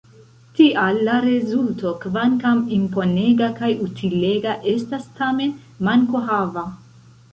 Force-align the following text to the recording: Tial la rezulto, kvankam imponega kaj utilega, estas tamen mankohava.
Tial 0.59 1.01
la 1.09 1.17
rezulto, 1.25 1.91
kvankam 2.05 2.63
imponega 2.79 3.49
kaj 3.59 3.69
utilega, 3.89 4.57
estas 4.73 5.07
tamen 5.21 5.53
mankohava. 5.91 6.65